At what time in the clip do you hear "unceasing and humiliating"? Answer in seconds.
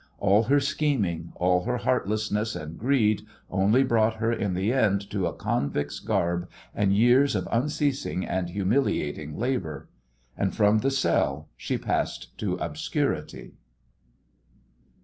7.51-9.37